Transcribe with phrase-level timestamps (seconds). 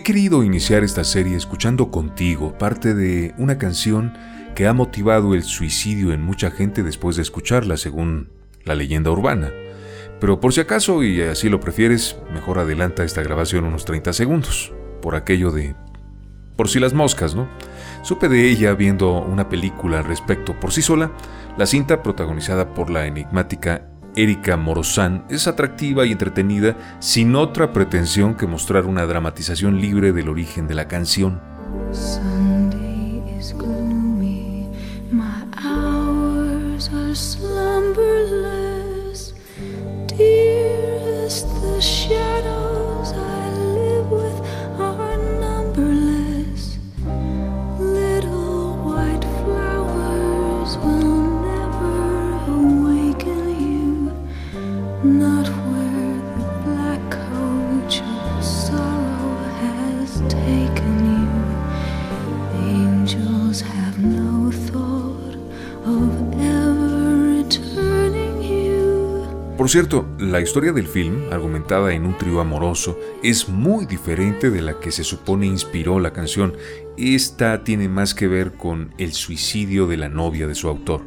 [0.00, 4.14] He querido iniciar esta serie escuchando contigo parte de una canción
[4.54, 8.30] que ha motivado el suicidio en mucha gente después de escucharla, según
[8.64, 9.52] la leyenda urbana.
[10.18, 14.72] Pero por si acaso, y así lo prefieres, mejor adelanta esta grabación unos 30 segundos,
[15.02, 15.76] por aquello de...
[16.56, 17.46] por si las moscas, ¿no?
[18.00, 21.12] Supe de ella viendo una película al respecto por sí sola,
[21.58, 28.34] la cinta protagonizada por la enigmática Erika Morozán es atractiva y entretenida sin otra pretensión
[28.34, 31.40] que mostrar una dramatización libre del origen de la canción.
[69.60, 74.62] Por cierto, la historia del film, argumentada en un trío amoroso, es muy diferente de
[74.62, 76.54] la que se supone inspiró la canción.
[76.96, 81.02] Esta tiene más que ver con el suicidio de la novia de su autor.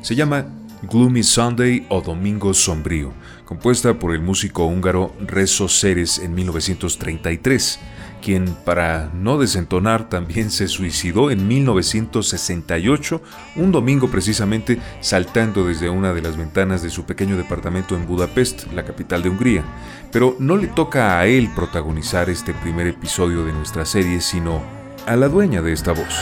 [0.00, 0.46] Se llama
[0.90, 3.12] Gloomy Sunday o Domingo Sombrío,
[3.44, 7.80] compuesta por el músico húngaro Rezo Ceres en 1933
[8.20, 13.22] quien para no desentonar también se suicidó en 1968,
[13.56, 18.72] un domingo precisamente saltando desde una de las ventanas de su pequeño departamento en Budapest,
[18.72, 19.64] la capital de Hungría.
[20.12, 24.62] Pero no le toca a él protagonizar este primer episodio de nuestra serie, sino
[25.06, 26.20] a la dueña de esta voz.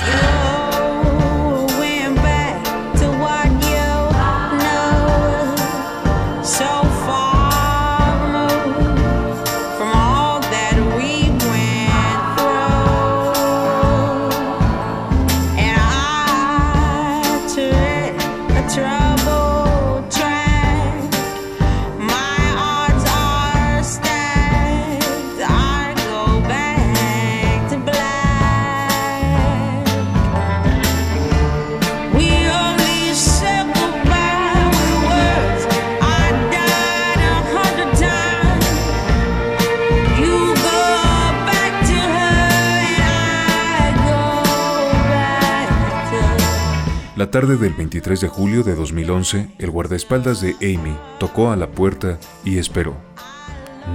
[47.41, 52.19] Tarde del 23 de julio de 2011, el guardaespaldas de Amy tocó a la puerta
[52.45, 52.97] y esperó.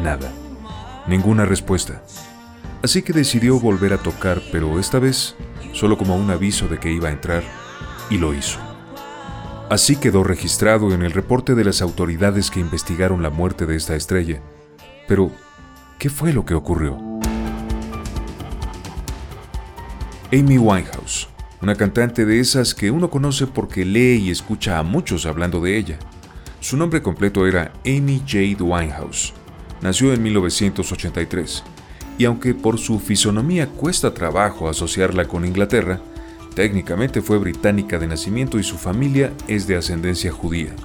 [0.02, 0.32] Nada.
[1.08, 2.06] Ninguna respuesta.
[2.82, 5.36] Así que decidió volver a tocar, pero esta vez
[5.74, 7.44] solo como un aviso de que iba a entrar,
[8.10, 8.60] y lo hizo.
[9.70, 13.98] Así quedó registrado en el reporte de las autoridades que investigaron la muerte de esta
[13.98, 14.42] estrella.
[15.06, 15.32] Pero,
[16.00, 16.98] ¿qué fue lo que ocurrió?
[20.32, 21.33] Amy Winehouse
[21.64, 25.78] una cantante de esas que uno conoce porque lee y escucha a muchos hablando de
[25.78, 25.98] ella.
[26.60, 29.34] Su nombre completo era Amy Jade Winehouse.
[29.82, 31.64] Nació en 1983
[32.18, 36.02] y aunque por su fisonomía cuesta trabajo asociarla con Inglaterra,
[36.54, 40.76] técnicamente fue británica de nacimiento y su familia es de ascendencia judía.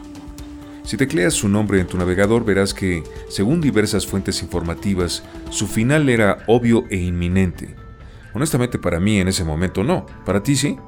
[0.84, 6.08] Si tecleas su nombre en tu navegador verás que, según diversas fuentes informativas, su final
[6.08, 7.87] era obvio e inminente
[8.34, 10.78] Honestamente para mí en ese momento no, para ti sí.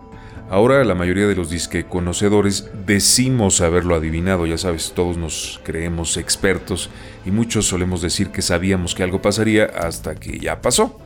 [0.50, 6.16] Ahora la mayoría de los disque conocedores decimos haberlo adivinado, ya sabes, todos nos creemos
[6.16, 6.90] expertos
[7.24, 10.98] y muchos solemos decir que sabíamos que algo pasaría hasta que ya pasó.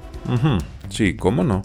[0.89, 1.63] Sí, ¿cómo no?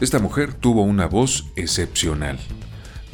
[0.00, 2.38] Esta mujer tuvo una voz excepcional.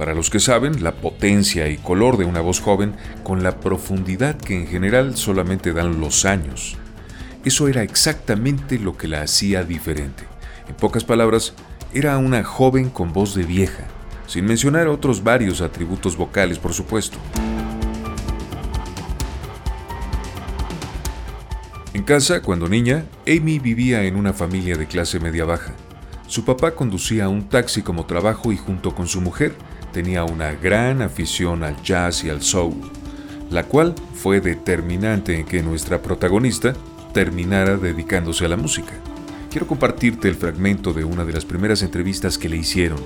[0.01, 4.35] Para los que saben, la potencia y color de una voz joven con la profundidad
[4.35, 6.79] que en general solamente dan los años.
[7.45, 10.25] Eso era exactamente lo que la hacía diferente.
[10.71, 11.53] En pocas palabras,
[11.93, 13.85] era una joven con voz de vieja,
[14.27, 17.19] sin mencionar otros varios atributos vocales, por supuesto.
[21.93, 25.75] En casa, cuando niña, Amy vivía en una familia de clase media baja.
[26.27, 29.55] Su papá conducía un taxi como trabajo y junto con su mujer
[29.93, 32.75] tenía una gran afición al jazz y al soul,
[33.51, 36.75] la cual fue determinante en que nuestra protagonista
[37.13, 38.93] terminara dedicándose a la música.
[39.51, 43.01] Quiero compartirte el fragmento de una de las primeras entrevistas que le hicieron.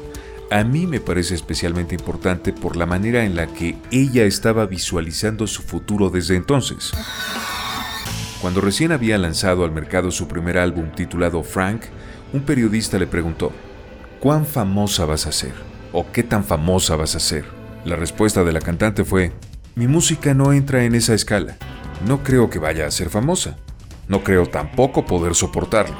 [0.51, 5.47] A mí me parece especialmente importante por la manera en la que ella estaba visualizando
[5.47, 6.93] su futuro desde entonces.
[8.43, 11.85] Cuando recién había lanzado al mercado su primer álbum titulado Frank,
[12.35, 13.53] un periodista le preguntó,
[14.21, 15.74] ¿cuán famosa vas a ser?
[15.96, 17.44] ¿O qué tan famosa vas a ser?
[17.85, 19.31] La respuesta de la cantante fue,
[19.76, 21.56] Mi música no entra en esa escala.
[22.05, 23.56] No creo que vaya a ser famosa.
[24.08, 25.94] No creo tampoco poder soportarlo.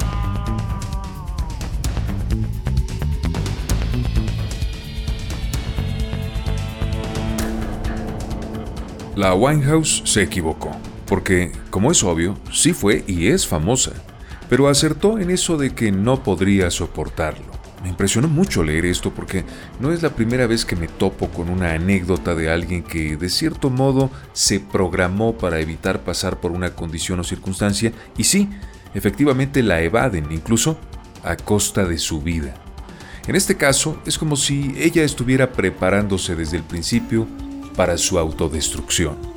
[9.15, 10.71] La Winehouse se equivocó,
[11.05, 13.93] porque, como es obvio, sí fue y es famosa,
[14.49, 17.54] pero acertó en eso de que no podría soportarlo.
[17.85, 19.43] Me impresionó mucho leer esto porque
[19.79, 23.29] no es la primera vez que me topo con una anécdota de alguien que de
[23.29, 28.49] cierto modo se programó para evitar pasar por una condición o circunstancia y sí,
[28.95, 30.79] efectivamente la evaden, incluso
[31.23, 32.55] a costa de su vida.
[33.27, 37.27] En este caso es como si ella estuviera preparándose desde el principio
[37.75, 39.34] para su autodestrucción.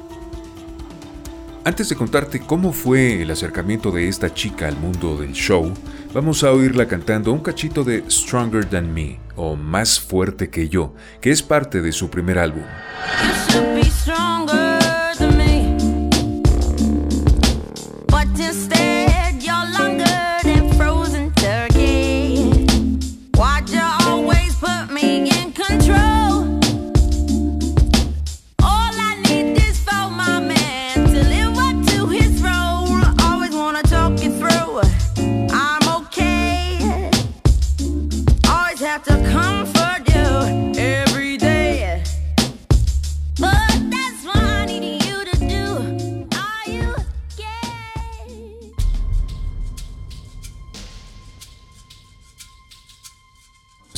[1.69, 5.71] Antes de contarte cómo fue el acercamiento de esta chica al mundo del show,
[6.15, 10.95] vamos a oírla cantando un cachito de Stronger Than Me, o Más Fuerte que Yo,
[11.21, 12.63] que es parte de su primer álbum.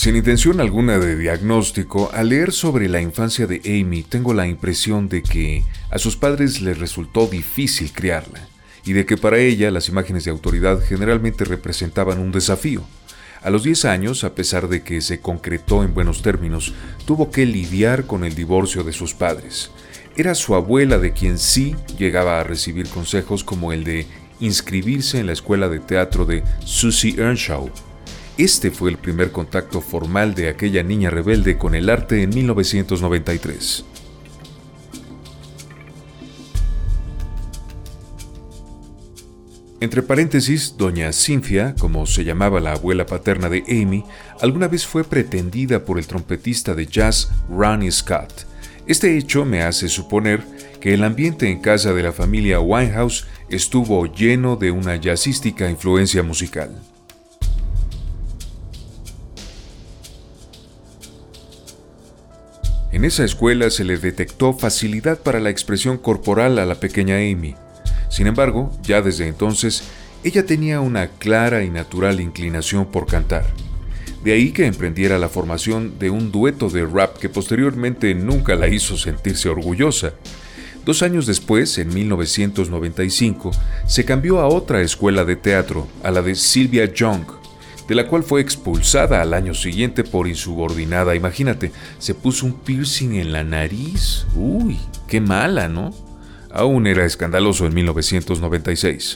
[0.00, 5.10] Sin intención alguna de diagnóstico, al leer sobre la infancia de Amy tengo la impresión
[5.10, 8.48] de que a sus padres les resultó difícil criarla
[8.86, 12.82] y de que para ella las imágenes de autoridad generalmente representaban un desafío.
[13.42, 16.72] A los 10 años, a pesar de que se concretó en buenos términos,
[17.04, 19.70] tuvo que lidiar con el divorcio de sus padres.
[20.16, 24.06] Era su abuela de quien sí llegaba a recibir consejos como el de
[24.40, 27.70] inscribirse en la escuela de teatro de Susie Earnshaw
[28.44, 33.84] este fue el primer contacto formal de aquella niña rebelde con el arte en 1993.
[39.82, 44.04] Entre paréntesis, doña Cynthia, como se llamaba la abuela paterna de Amy,
[44.40, 48.46] alguna vez fue pretendida por el trompetista de jazz Ronnie Scott.
[48.86, 50.44] Este hecho me hace suponer
[50.80, 56.22] que el ambiente en casa de la familia Winehouse estuvo lleno de una jazzística influencia
[56.22, 56.70] musical.
[63.00, 67.54] En esa escuela se le detectó facilidad para la expresión corporal a la pequeña Amy.
[68.10, 69.84] Sin embargo, ya desde entonces,
[70.22, 73.46] ella tenía una clara y natural inclinación por cantar.
[74.22, 78.68] De ahí que emprendiera la formación de un dueto de rap que posteriormente nunca la
[78.68, 80.12] hizo sentirse orgullosa.
[80.84, 83.52] Dos años después, en 1995,
[83.86, 87.39] se cambió a otra escuela de teatro, a la de Sylvia Young,
[87.90, 91.16] de la cual fue expulsada al año siguiente por insubordinada.
[91.16, 94.28] Imagínate, se puso un piercing en la nariz.
[94.36, 94.78] Uy,
[95.08, 95.92] qué mala, ¿no?
[96.52, 99.14] Aún era escandaloso en 1996.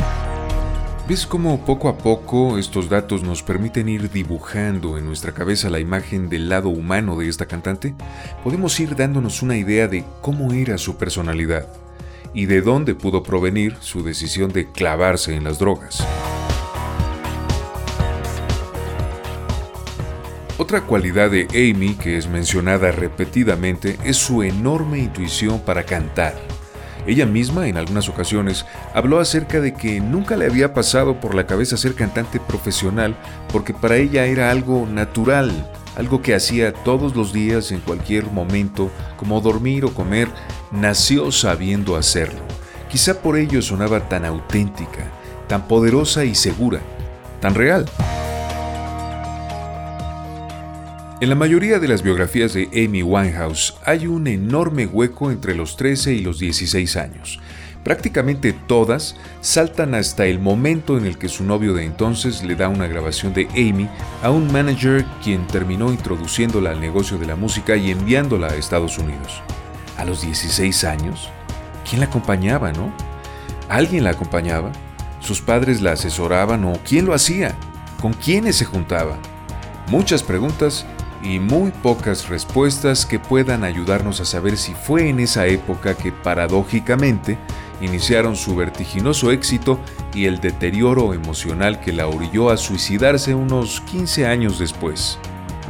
[1.08, 5.78] ¿Ves cómo poco a poco estos datos nos permiten ir dibujando en nuestra cabeza la
[5.78, 7.94] imagen del lado humano de esta cantante?
[8.42, 11.68] Podemos ir dándonos una idea de cómo era su personalidad
[12.34, 16.04] y de dónde pudo provenir su decisión de clavarse en las drogas.
[20.64, 26.32] Otra cualidad de Amy que es mencionada repetidamente es su enorme intuición para cantar.
[27.06, 31.46] Ella misma en algunas ocasiones habló acerca de que nunca le había pasado por la
[31.46, 33.14] cabeza ser cantante profesional
[33.52, 38.90] porque para ella era algo natural, algo que hacía todos los días en cualquier momento,
[39.18, 40.28] como dormir o comer,
[40.72, 42.40] nació sabiendo hacerlo.
[42.90, 45.10] Quizá por ello sonaba tan auténtica,
[45.46, 46.80] tan poderosa y segura,
[47.42, 47.84] tan real.
[51.20, 55.76] En la mayoría de las biografías de Amy Winehouse hay un enorme hueco entre los
[55.76, 57.38] 13 y los 16 años.
[57.84, 62.68] Prácticamente todas saltan hasta el momento en el que su novio de entonces le da
[62.68, 63.88] una grabación de Amy
[64.24, 68.98] a un manager quien terminó introduciéndola al negocio de la música y enviándola a Estados
[68.98, 69.40] Unidos.
[69.96, 71.30] A los 16 años,
[71.88, 72.92] ¿quién la acompañaba, no?
[73.68, 74.72] ¿Alguien la acompañaba?
[75.20, 77.54] ¿Sus padres la asesoraban o quién lo hacía?
[78.00, 79.16] ¿Con quiénes se juntaba?
[79.88, 80.86] Muchas preguntas
[81.24, 86.12] y muy pocas respuestas que puedan ayudarnos a saber si fue en esa época que
[86.12, 87.38] paradójicamente
[87.80, 89.80] iniciaron su vertiginoso éxito
[90.14, 95.18] y el deterioro emocional que la orilló a suicidarse unos 15 años después.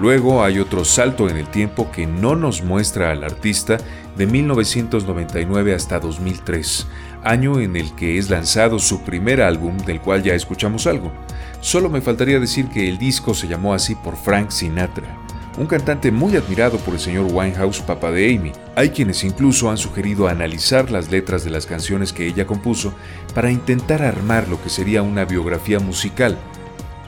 [0.01, 3.79] Luego hay otro salto en el tiempo que no nos muestra al artista
[4.17, 6.89] de 1999 hasta 2003,
[7.23, 11.13] año en el que es lanzado su primer álbum del cual ya escuchamos algo.
[11.61, 15.24] Solo me faltaría decir que el disco se llamó así por Frank Sinatra
[15.57, 18.53] un cantante muy admirado por el señor Winehouse, papá de Amy.
[18.75, 22.95] Hay quienes incluso han sugerido analizar las letras de las canciones que ella compuso
[23.35, 26.37] para intentar armar lo que sería una biografía musical.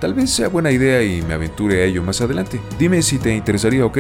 [0.01, 2.61] Tal vez sea buena idea y me aventure a ello más adelante.
[2.79, 3.99] Dime si te interesaría, ¿ok?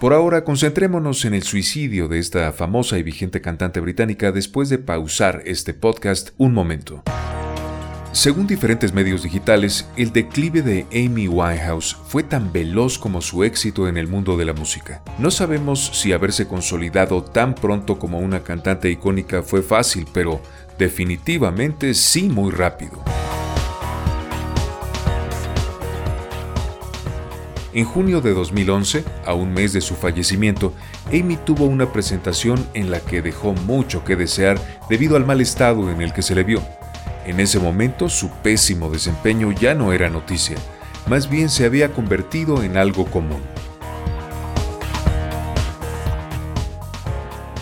[0.00, 4.78] Por ahora, concentrémonos en el suicidio de esta famosa y vigente cantante británica después de
[4.78, 7.02] pausar este podcast un momento.
[8.14, 13.88] Según diferentes medios digitales, el declive de Amy Winehouse fue tan veloz como su éxito
[13.88, 15.02] en el mundo de la música.
[15.18, 20.40] No sabemos si haberse consolidado tan pronto como una cantante icónica fue fácil, pero
[20.78, 23.02] definitivamente sí muy rápido.
[27.72, 30.72] En junio de 2011, a un mes de su fallecimiento,
[31.08, 35.90] Amy tuvo una presentación en la que dejó mucho que desear debido al mal estado
[35.90, 36.62] en el que se le vio.
[37.26, 40.56] En ese momento su pésimo desempeño ya no era noticia,
[41.06, 43.40] más bien se había convertido en algo común.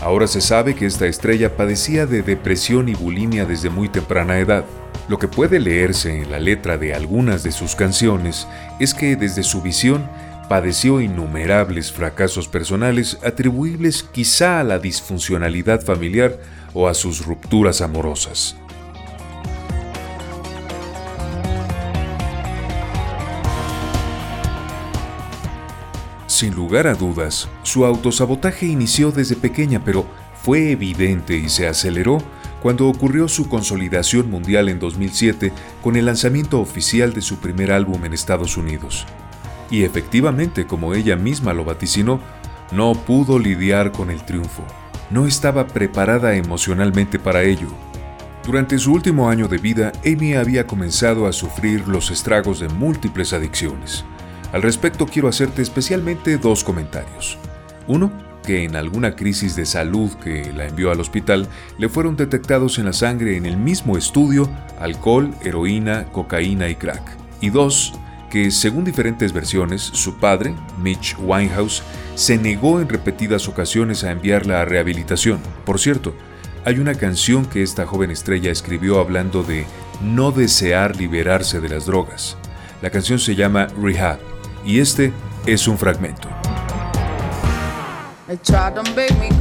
[0.00, 4.64] Ahora se sabe que esta estrella padecía de depresión y bulimia desde muy temprana edad.
[5.08, 8.48] Lo que puede leerse en la letra de algunas de sus canciones
[8.80, 10.08] es que desde su visión
[10.48, 16.36] padeció innumerables fracasos personales atribuibles quizá a la disfuncionalidad familiar
[16.74, 18.56] o a sus rupturas amorosas.
[26.42, 30.06] Sin lugar a dudas, su autosabotaje inició desde pequeña, pero
[30.42, 32.18] fue evidente y se aceleró
[32.60, 35.52] cuando ocurrió su consolidación mundial en 2007
[35.84, 39.06] con el lanzamiento oficial de su primer álbum en Estados Unidos.
[39.70, 42.18] Y efectivamente, como ella misma lo vaticinó,
[42.72, 44.64] no pudo lidiar con el triunfo.
[45.10, 47.68] No estaba preparada emocionalmente para ello.
[48.44, 53.32] Durante su último año de vida, Amy había comenzado a sufrir los estragos de múltiples
[53.32, 54.04] adicciones.
[54.52, 57.38] Al respecto quiero hacerte especialmente dos comentarios.
[57.86, 58.12] Uno,
[58.44, 62.84] que en alguna crisis de salud que la envió al hospital le fueron detectados en
[62.84, 67.02] la sangre en el mismo estudio alcohol, heroína, cocaína y crack.
[67.40, 67.94] Y dos,
[68.30, 71.82] que según diferentes versiones, su padre, Mitch Winehouse,
[72.14, 75.38] se negó en repetidas ocasiones a enviarla a rehabilitación.
[75.64, 76.14] Por cierto,
[76.64, 79.66] hay una canción que esta joven estrella escribió hablando de
[80.02, 82.36] no desear liberarse de las drogas.
[82.82, 84.31] La canción se llama Rehab
[84.64, 85.12] y este
[85.46, 86.28] es un fragmento.
[88.94, 89.32] Make me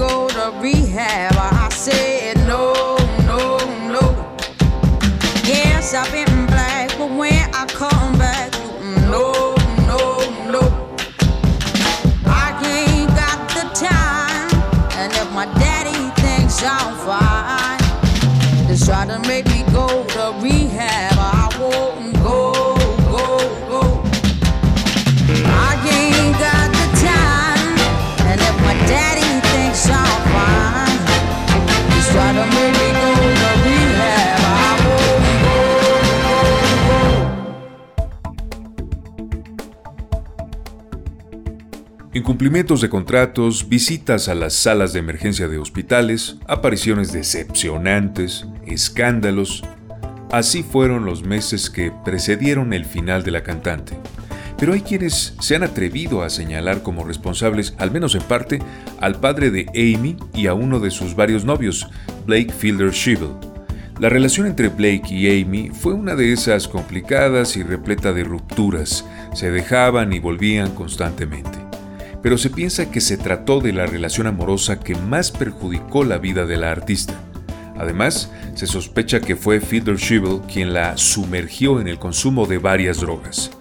[42.14, 49.64] Incumplimientos de contratos, visitas a las salas de emergencia de hospitales, apariciones decepcionantes, escándalos.
[50.30, 53.98] Así fueron los meses que precedieron el final de la cantante.
[54.58, 58.60] Pero hay quienes se han atrevido a señalar como responsables, al menos en parte,
[59.00, 61.88] al padre de Amy y a uno de sus varios novios,
[62.26, 63.32] Blake Fielder Shivel.
[64.02, 69.06] La relación entre Blake y Amy fue una de esas complicadas y repleta de rupturas.
[69.34, 71.71] Se dejaban y volvían constantemente
[72.22, 76.46] pero se piensa que se trató de la relación amorosa que más perjudicó la vida
[76.46, 77.14] de la artista.
[77.78, 83.00] Además, se sospecha que fue Fielder Shivel quien la sumergió en el consumo de varias
[83.00, 83.52] drogas.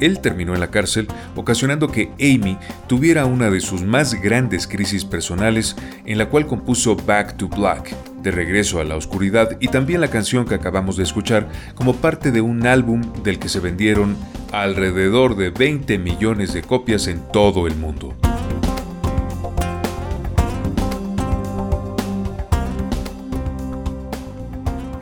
[0.00, 2.56] Él terminó en la cárcel, ocasionando que Amy
[2.86, 7.94] tuviera una de sus más grandes crisis personales, en la cual compuso Back to Black,
[8.22, 12.30] de regreso a la oscuridad, y también la canción que acabamos de escuchar como parte
[12.30, 14.16] de un álbum del que se vendieron
[14.52, 18.14] alrededor de 20 millones de copias en todo el mundo.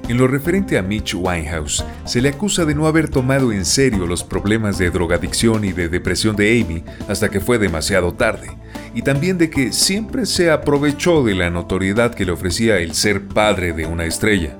[0.08, 4.06] En lo referente a Mitch Winehouse, se le acusa de no haber tomado en serio
[4.06, 8.56] los problemas de drogadicción y de depresión de Amy hasta que fue demasiado tarde,
[8.96, 13.28] y también de que siempre se aprovechó de la notoriedad que le ofrecía el ser
[13.28, 14.56] padre de una estrella.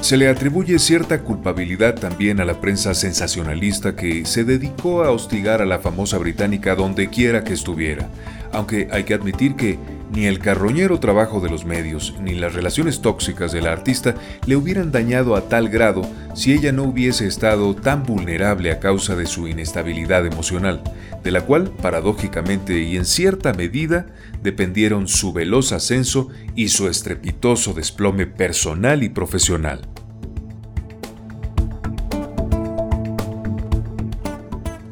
[0.00, 5.60] Se le atribuye cierta culpabilidad también a la prensa sensacionalista que se dedicó a hostigar
[5.60, 8.08] a la famosa británica donde quiera que estuviera,
[8.52, 9.78] aunque hay que admitir que
[10.12, 14.14] ni el carroñero trabajo de los medios ni las relaciones tóxicas de la artista
[14.46, 16.02] le hubieran dañado a tal grado
[16.34, 20.82] si ella no hubiese estado tan vulnerable a causa de su inestabilidad emocional,
[21.22, 24.06] de la cual, paradójicamente y en cierta medida,
[24.42, 29.89] dependieron su veloz ascenso y su estrepitoso desplome personal y profesional.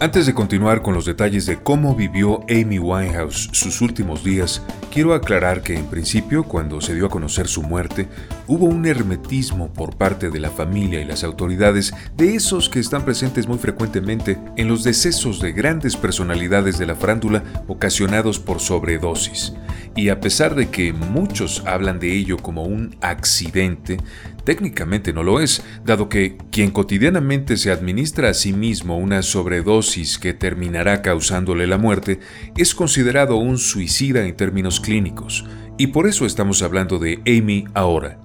[0.00, 4.62] Antes de continuar con los detalles de cómo vivió Amy Winehouse sus últimos días,
[4.92, 8.06] quiero aclarar que en principio, cuando se dio a conocer su muerte,
[8.46, 13.04] hubo un hermetismo por parte de la familia y las autoridades de esos que están
[13.04, 19.52] presentes muy frecuentemente en los decesos de grandes personalidades de la frándula ocasionados por sobredosis.
[19.96, 23.98] Y a pesar de que muchos hablan de ello como un accidente,
[24.44, 30.18] técnicamente no lo es, dado que quien cotidianamente se administra a sí mismo una sobredosis
[30.18, 32.20] que terminará causándole la muerte
[32.56, 35.44] es considerado un suicida en términos clínicos,
[35.76, 38.20] y por eso estamos hablando de Amy ahora.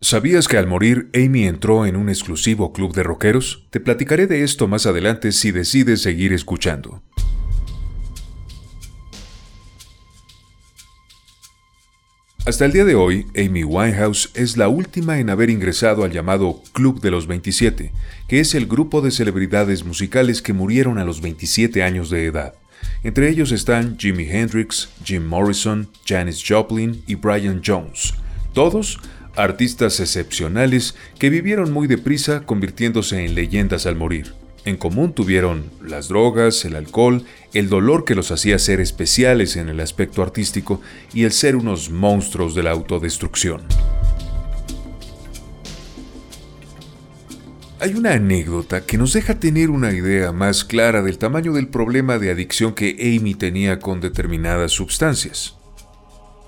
[0.00, 3.66] ¿Sabías que al morir Amy entró en un exclusivo club de rockeros?
[3.70, 7.02] Te platicaré de esto más adelante si decides seguir escuchando.
[12.46, 16.62] Hasta el día de hoy, Amy Winehouse es la última en haber ingresado al llamado
[16.72, 17.90] Club de los 27,
[18.28, 22.54] que es el grupo de celebridades musicales que murieron a los 27 años de edad.
[23.02, 28.14] Entre ellos están Jimi Hendrix, Jim Morrison, Janis Joplin y Brian Jones,
[28.52, 29.00] todos
[29.34, 34.34] artistas excepcionales que vivieron muy deprisa convirtiéndose en leyendas al morir.
[34.66, 37.22] En común tuvieron las drogas, el alcohol,
[37.54, 40.80] el dolor que los hacía ser especiales en el aspecto artístico
[41.14, 43.62] y el ser unos monstruos de la autodestrucción.
[47.78, 52.18] Hay una anécdota que nos deja tener una idea más clara del tamaño del problema
[52.18, 55.56] de adicción que Amy tenía con determinadas sustancias.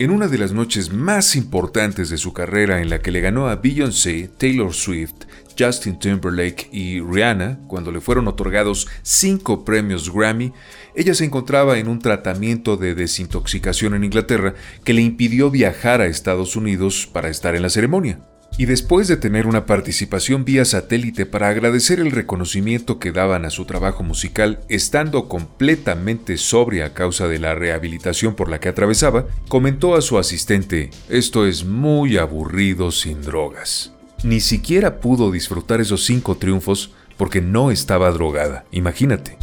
[0.00, 3.48] En una de las noches más importantes de su carrera en la que le ganó
[3.48, 5.24] a Beyoncé, Taylor Swift,
[5.58, 10.52] Justin Timberlake y Rihanna, cuando le fueron otorgados cinco premios Grammy,
[10.94, 16.06] ella se encontraba en un tratamiento de desintoxicación en Inglaterra que le impidió viajar a
[16.06, 18.20] Estados Unidos para estar en la ceremonia.
[18.56, 23.50] Y después de tener una participación vía satélite para agradecer el reconocimiento que daban a
[23.50, 29.26] su trabajo musical, estando completamente sobria a causa de la rehabilitación por la que atravesaba,
[29.48, 33.92] comentó a su asistente, esto es muy aburrido sin drogas.
[34.24, 39.38] Ni siquiera pudo disfrutar esos cinco triunfos porque no estaba drogada, imagínate.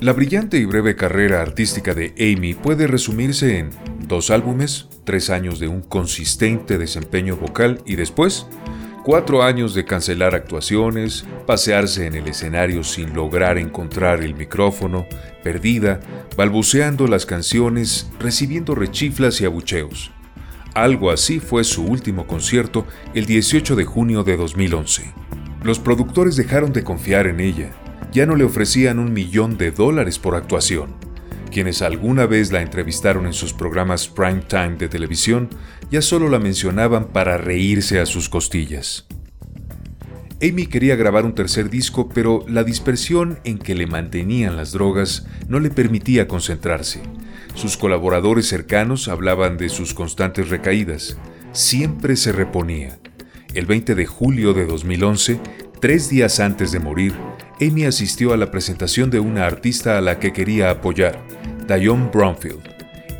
[0.00, 3.70] La brillante y breve carrera artística de Amy puede resumirse en
[4.06, 8.46] dos álbumes, tres años de un consistente desempeño vocal y después
[9.04, 15.06] cuatro años de cancelar actuaciones, pasearse en el escenario sin lograr encontrar el micrófono,
[15.42, 16.00] perdida,
[16.36, 20.12] balbuceando las canciones, recibiendo rechiflas y abucheos.
[20.74, 25.12] Algo así fue su último concierto el 18 de junio de 2011.
[25.64, 27.72] Los productores dejaron de confiar en ella,
[28.12, 30.94] ya no le ofrecían un millón de dólares por actuación.
[31.50, 35.48] Quienes alguna vez la entrevistaron en sus programas prime time de televisión
[35.90, 39.06] ya solo la mencionaban para reírse a sus costillas.
[40.42, 45.26] Amy quería grabar un tercer disco, pero la dispersión en que le mantenían las drogas
[45.48, 47.02] no le permitía concentrarse.
[47.60, 51.18] Sus colaboradores cercanos hablaban de sus constantes recaídas.
[51.52, 52.98] Siempre se reponía.
[53.52, 55.38] El 20 de julio de 2011,
[55.78, 57.12] tres días antes de morir,
[57.60, 61.20] Amy asistió a la presentación de una artista a la que quería apoyar,
[61.68, 62.62] Dionne Bromfield.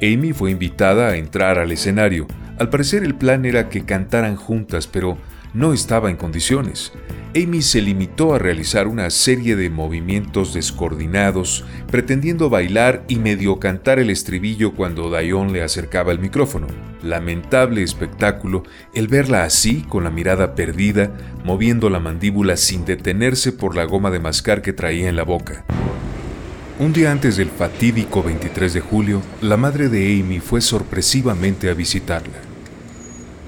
[0.00, 2.26] Amy fue invitada a entrar al escenario.
[2.58, 5.18] Al parecer el plan era que cantaran juntas, pero
[5.54, 6.92] no estaba en condiciones.
[7.34, 14.00] Amy se limitó a realizar una serie de movimientos descoordinados, pretendiendo bailar y medio cantar
[14.00, 16.66] el estribillo cuando Dion le acercaba el micrófono.
[17.02, 21.12] Lamentable espectáculo el verla así, con la mirada perdida,
[21.44, 25.64] moviendo la mandíbula sin detenerse por la goma de mascar que traía en la boca.
[26.80, 31.74] Un día antes del fatídico 23 de julio, la madre de Amy fue sorpresivamente a
[31.74, 32.49] visitarla.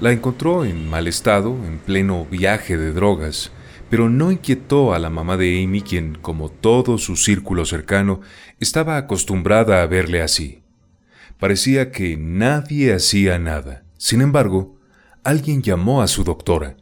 [0.03, 3.53] La encontró en mal estado, en pleno viaje de drogas,
[3.89, 8.19] pero no inquietó a la mamá de Amy, quien, como todo su círculo cercano,
[8.59, 10.61] estaba acostumbrada a verle así.
[11.39, 13.85] Parecía que nadie hacía nada.
[13.97, 14.77] Sin embargo,
[15.23, 16.75] alguien llamó a su doctora,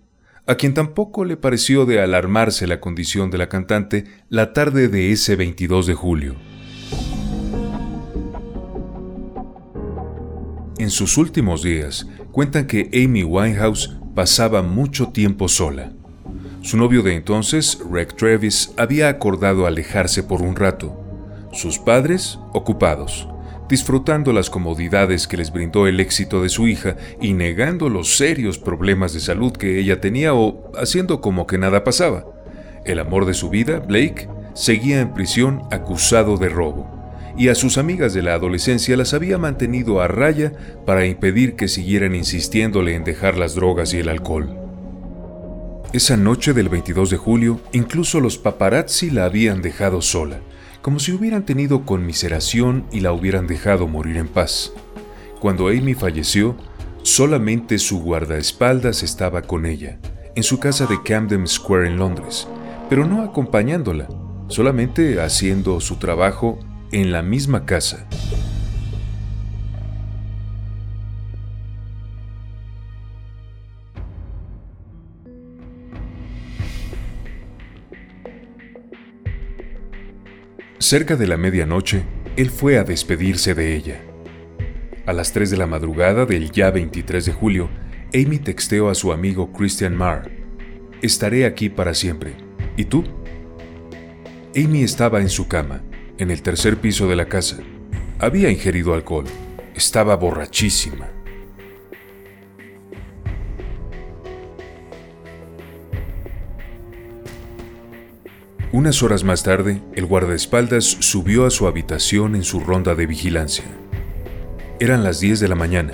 [0.47, 5.11] a quien tampoco le pareció de alarmarse la condición de la cantante la tarde de
[5.11, 6.50] ese 22 de julio.
[10.81, 15.91] En sus últimos días, cuentan que Amy Winehouse pasaba mucho tiempo sola.
[16.63, 20.99] Su novio de entonces, Rick Travis, había acordado alejarse por un rato.
[21.53, 23.27] Sus padres, ocupados,
[23.69, 28.57] disfrutando las comodidades que les brindó el éxito de su hija y negando los serios
[28.57, 32.25] problemas de salud que ella tenía o haciendo como que nada pasaba.
[32.85, 37.00] El amor de su vida, Blake, seguía en prisión acusado de robo
[37.37, 40.53] y a sus amigas de la adolescencia las había mantenido a raya
[40.85, 44.57] para impedir que siguieran insistiéndole en dejar las drogas y el alcohol.
[45.93, 50.39] Esa noche del 22 de julio, incluso los paparazzi la habían dejado sola,
[50.81, 54.71] como si hubieran tenido conmiseración y la hubieran dejado morir en paz.
[55.39, 56.55] Cuando Amy falleció,
[57.03, 59.99] solamente su guardaespaldas estaba con ella,
[60.35, 62.47] en su casa de Camden Square en Londres,
[62.89, 64.07] pero no acompañándola,
[64.47, 66.57] solamente haciendo su trabajo
[66.91, 68.07] en la misma casa.
[80.79, 82.03] Cerca de la medianoche,
[82.35, 84.01] él fue a despedirse de ella.
[85.05, 87.69] A las 3 de la madrugada del ya 23 de julio,
[88.13, 90.29] Amy texteó a su amigo Christian Marr.
[91.01, 92.33] Estaré aquí para siempre.
[92.75, 93.05] ¿Y tú?
[94.53, 95.81] Amy estaba en su cama,
[96.21, 97.57] en el tercer piso de la casa.
[98.19, 99.25] Había ingerido alcohol.
[99.73, 101.09] Estaba borrachísima.
[108.71, 113.65] Unas horas más tarde, el guardaespaldas subió a su habitación en su ronda de vigilancia.
[114.79, 115.93] Eran las 10 de la mañana.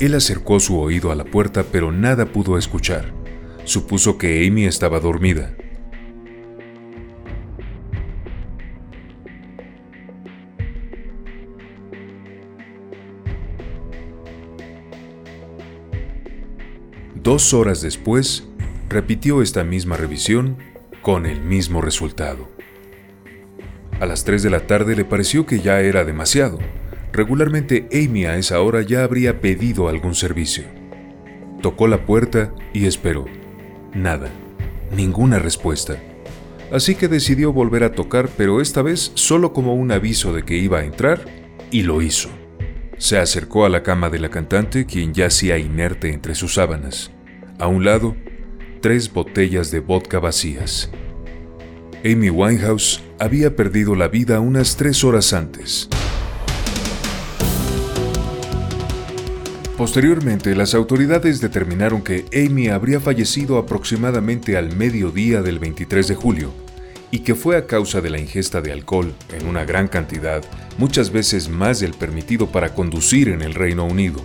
[0.00, 3.12] Él acercó su oído a la puerta pero nada pudo escuchar.
[3.62, 5.54] Supuso que Amy estaba dormida.
[17.34, 18.44] Dos horas después,
[18.88, 20.56] repitió esta misma revisión
[21.02, 22.48] con el mismo resultado.
[23.98, 26.60] A las 3 de la tarde le pareció que ya era demasiado.
[27.12, 30.62] Regularmente Amy a esa hora ya habría pedido algún servicio.
[31.60, 33.24] Tocó la puerta y esperó.
[33.92, 34.30] Nada,
[34.96, 35.96] ninguna respuesta.
[36.70, 40.56] Así que decidió volver a tocar, pero esta vez solo como un aviso de que
[40.56, 41.24] iba a entrar,
[41.72, 42.28] y lo hizo.
[42.96, 47.10] Se acercó a la cama de la cantante, quien yacía inerte entre sus sábanas.
[47.58, 48.16] A un lado,
[48.80, 50.90] tres botellas de vodka vacías.
[52.04, 55.88] Amy Winehouse había perdido la vida unas tres horas antes.
[59.78, 66.52] Posteriormente, las autoridades determinaron que Amy habría fallecido aproximadamente al mediodía del 23 de julio
[67.12, 70.42] y que fue a causa de la ingesta de alcohol en una gran cantidad,
[70.76, 74.20] muchas veces más del permitido para conducir en el Reino Unido.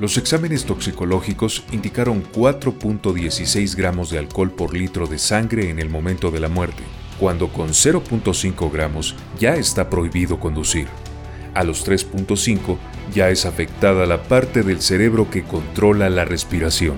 [0.00, 6.30] Los exámenes toxicológicos indicaron 4.16 gramos de alcohol por litro de sangre en el momento
[6.30, 6.82] de la muerte,
[7.18, 10.86] cuando con 0.5 gramos ya está prohibido conducir.
[11.52, 12.78] A los 3.5
[13.12, 16.96] ya es afectada la parte del cerebro que controla la respiración.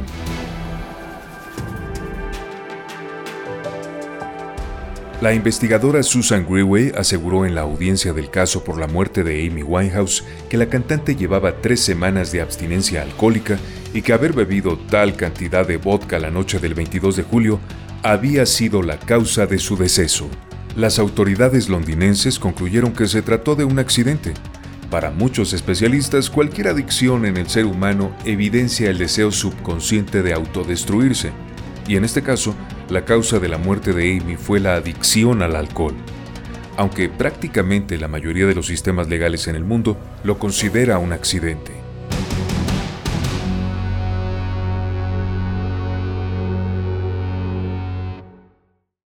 [5.23, 9.63] La investigadora Susan Greway aseguró en la audiencia del caso por la muerte de Amy
[9.63, 13.57] Winehouse que la cantante llevaba tres semanas de abstinencia alcohólica
[13.95, 17.61] y que haber bebido tal cantidad de vodka la noche del 22 de julio
[18.03, 20.29] había sido la causa de su deceso.
[20.75, 24.35] Las autoridades londinenses concluyeron que se trató de un accidente.
[24.91, 31.31] Para muchos especialistas, cualquier adicción en el ser humano evidencia el deseo subconsciente de autodestruirse,
[31.87, 32.57] y en este caso,
[32.89, 35.95] la causa de la muerte de Amy fue la adicción al alcohol,
[36.77, 41.82] aunque prácticamente la mayoría de los sistemas legales en el mundo lo considera un accidente.